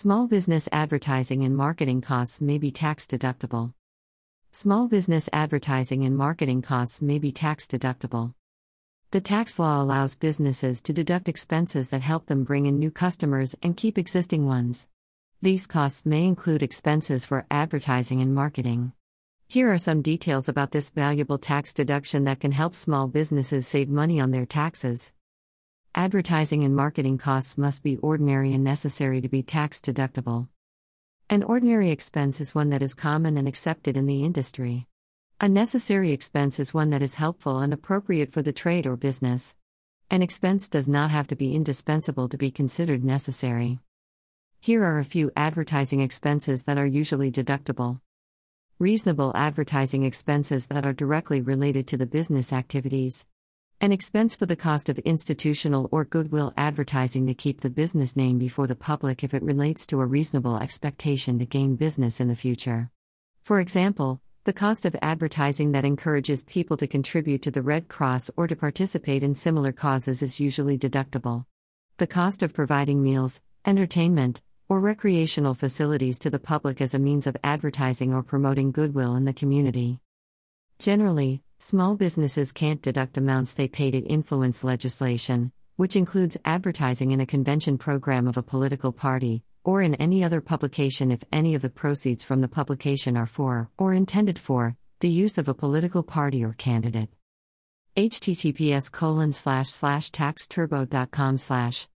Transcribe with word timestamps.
Small 0.00 0.28
business 0.28 0.68
advertising 0.70 1.42
and 1.42 1.56
marketing 1.56 2.02
costs 2.02 2.40
may 2.40 2.56
be 2.56 2.70
tax 2.70 3.08
deductible. 3.08 3.72
Small 4.52 4.86
business 4.86 5.28
advertising 5.32 6.04
and 6.04 6.16
marketing 6.16 6.62
costs 6.62 7.02
may 7.02 7.18
be 7.18 7.32
tax 7.32 7.66
deductible. 7.66 8.32
The 9.10 9.20
tax 9.20 9.58
law 9.58 9.82
allows 9.82 10.14
businesses 10.14 10.82
to 10.82 10.92
deduct 10.92 11.28
expenses 11.28 11.88
that 11.88 12.02
help 12.02 12.26
them 12.26 12.44
bring 12.44 12.66
in 12.66 12.78
new 12.78 12.92
customers 12.92 13.56
and 13.60 13.76
keep 13.76 13.98
existing 13.98 14.46
ones. 14.46 14.88
These 15.42 15.66
costs 15.66 16.06
may 16.06 16.26
include 16.26 16.62
expenses 16.62 17.26
for 17.26 17.44
advertising 17.50 18.20
and 18.20 18.32
marketing. 18.32 18.92
Here 19.48 19.68
are 19.72 19.78
some 19.78 20.00
details 20.00 20.48
about 20.48 20.70
this 20.70 20.90
valuable 20.90 21.38
tax 21.38 21.74
deduction 21.74 22.22
that 22.22 22.38
can 22.38 22.52
help 22.52 22.76
small 22.76 23.08
businesses 23.08 23.66
save 23.66 23.88
money 23.88 24.20
on 24.20 24.30
their 24.30 24.46
taxes. 24.46 25.12
Advertising 25.94 26.64
and 26.64 26.76
marketing 26.76 27.18
costs 27.18 27.56
must 27.56 27.82
be 27.82 27.96
ordinary 27.96 28.52
and 28.52 28.62
necessary 28.62 29.20
to 29.20 29.28
be 29.28 29.42
tax 29.42 29.80
deductible. 29.80 30.48
An 31.30 31.42
ordinary 31.42 31.90
expense 31.90 32.40
is 32.40 32.54
one 32.54 32.70
that 32.70 32.82
is 32.82 32.94
common 32.94 33.36
and 33.36 33.48
accepted 33.48 33.96
in 33.96 34.06
the 34.06 34.22
industry. 34.24 34.86
A 35.40 35.48
necessary 35.48 36.12
expense 36.12 36.60
is 36.60 36.74
one 36.74 36.90
that 36.90 37.02
is 37.02 37.14
helpful 37.14 37.60
and 37.60 37.72
appropriate 37.72 38.32
for 38.32 38.42
the 38.42 38.52
trade 38.52 38.86
or 38.86 38.96
business. 38.96 39.56
An 40.10 40.22
expense 40.22 40.68
does 40.68 40.88
not 40.88 41.10
have 41.10 41.26
to 41.28 41.36
be 41.36 41.54
indispensable 41.54 42.28
to 42.28 42.38
be 42.38 42.50
considered 42.50 43.02
necessary. 43.02 43.78
Here 44.60 44.84
are 44.84 44.98
a 44.98 45.04
few 45.04 45.30
advertising 45.36 46.00
expenses 46.00 46.64
that 46.64 46.78
are 46.78 46.86
usually 46.86 47.32
deductible. 47.32 48.00
Reasonable 48.78 49.32
advertising 49.34 50.04
expenses 50.04 50.66
that 50.66 50.84
are 50.84 50.92
directly 50.92 51.40
related 51.40 51.86
to 51.88 51.96
the 51.96 52.06
business 52.06 52.52
activities. 52.52 53.26
An 53.80 53.92
expense 53.92 54.34
for 54.34 54.44
the 54.44 54.56
cost 54.56 54.88
of 54.88 54.98
institutional 54.98 55.88
or 55.92 56.04
goodwill 56.04 56.52
advertising 56.56 57.28
to 57.28 57.34
keep 57.34 57.60
the 57.60 57.70
business 57.70 58.16
name 58.16 58.36
before 58.36 58.66
the 58.66 58.74
public 58.74 59.22
if 59.22 59.32
it 59.34 59.42
relates 59.44 59.86
to 59.86 60.00
a 60.00 60.06
reasonable 60.06 60.56
expectation 60.56 61.38
to 61.38 61.46
gain 61.46 61.76
business 61.76 62.18
in 62.18 62.26
the 62.26 62.34
future. 62.34 62.90
For 63.44 63.60
example, 63.60 64.20
the 64.42 64.52
cost 64.52 64.84
of 64.84 64.96
advertising 65.00 65.70
that 65.72 65.84
encourages 65.84 66.42
people 66.42 66.76
to 66.76 66.88
contribute 66.88 67.40
to 67.42 67.52
the 67.52 67.62
Red 67.62 67.86
Cross 67.86 68.32
or 68.36 68.48
to 68.48 68.56
participate 68.56 69.22
in 69.22 69.36
similar 69.36 69.70
causes 69.70 70.22
is 70.22 70.40
usually 70.40 70.76
deductible. 70.76 71.44
The 71.98 72.08
cost 72.08 72.42
of 72.42 72.54
providing 72.54 73.00
meals, 73.00 73.42
entertainment, 73.64 74.42
or 74.68 74.80
recreational 74.80 75.54
facilities 75.54 76.18
to 76.18 76.30
the 76.30 76.40
public 76.40 76.80
as 76.80 76.94
a 76.94 76.98
means 76.98 77.28
of 77.28 77.36
advertising 77.44 78.12
or 78.12 78.24
promoting 78.24 78.72
goodwill 78.72 79.14
in 79.14 79.24
the 79.24 79.32
community. 79.32 80.00
Generally, 80.80 81.44
small 81.58 81.96
businesses 81.96 82.52
can't 82.52 82.80
deduct 82.82 83.18
amounts 83.18 83.52
they 83.52 83.68
pay 83.68 83.90
to 83.90 83.98
influence 83.98 84.62
legislation, 84.62 85.50
which 85.76 85.96
includes 85.96 86.36
advertising 86.44 87.10
in 87.10 87.20
a 87.20 87.26
convention 87.26 87.76
program 87.78 88.28
of 88.28 88.36
a 88.36 88.42
political 88.42 88.92
party, 88.92 89.42
or 89.64 89.82
in 89.82 89.94
any 89.96 90.22
other 90.22 90.40
publication 90.40 91.10
if 91.10 91.24
any 91.32 91.54
of 91.54 91.62
the 91.62 91.70
proceeds 91.70 92.22
from 92.22 92.40
the 92.40 92.48
publication 92.48 93.16
are 93.16 93.26
for, 93.26 93.68
or 93.76 93.92
intended 93.92 94.38
for, 94.38 94.76
the 95.00 95.08
use 95.08 95.36
of 95.38 95.48
a 95.48 95.54
political 95.54 96.02
party 96.02 96.44
or 96.44 96.52
candidate. 96.54 97.10
https 97.96 98.90
colon 98.90 99.32
slash 99.32 99.68
slash 99.68 100.10
taxturbo.com 100.10 101.36
slash 101.36 101.88